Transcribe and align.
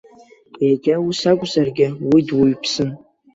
Егьа 0.69 0.95
ус 1.07 1.19
акәзаргьы, 1.31 1.87
уи 2.09 2.21
дуаҩԥсын. 2.27 2.89